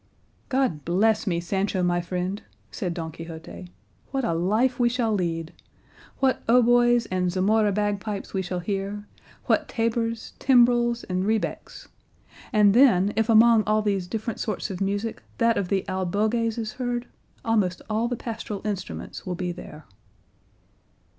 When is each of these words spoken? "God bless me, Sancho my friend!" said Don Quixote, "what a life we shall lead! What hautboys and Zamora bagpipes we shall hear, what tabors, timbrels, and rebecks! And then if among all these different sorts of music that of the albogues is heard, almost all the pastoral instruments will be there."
"God 0.49 0.83
bless 0.83 1.27
me, 1.27 1.39
Sancho 1.39 1.83
my 1.83 2.01
friend!" 2.01 2.41
said 2.71 2.95
Don 2.95 3.11
Quixote, 3.11 3.67
"what 4.09 4.25
a 4.25 4.33
life 4.33 4.79
we 4.79 4.89
shall 4.89 5.13
lead! 5.13 5.53
What 6.19 6.41
hautboys 6.49 7.05
and 7.11 7.31
Zamora 7.31 7.71
bagpipes 7.71 8.33
we 8.33 8.41
shall 8.41 8.61
hear, 8.61 9.05
what 9.45 9.67
tabors, 9.67 10.33
timbrels, 10.39 11.03
and 11.03 11.23
rebecks! 11.23 11.87
And 12.51 12.73
then 12.73 13.13
if 13.15 13.29
among 13.29 13.61
all 13.67 13.83
these 13.83 14.07
different 14.07 14.39
sorts 14.39 14.71
of 14.71 14.81
music 14.81 15.21
that 15.37 15.55
of 15.55 15.67
the 15.67 15.85
albogues 15.87 16.57
is 16.57 16.73
heard, 16.73 17.05
almost 17.45 17.83
all 17.87 18.07
the 18.07 18.15
pastoral 18.15 18.65
instruments 18.65 19.27
will 19.27 19.35
be 19.35 19.51
there." 19.51 19.85